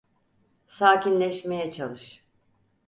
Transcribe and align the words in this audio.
Sakinleşmeye 0.67 1.71
çalış. 1.71 2.23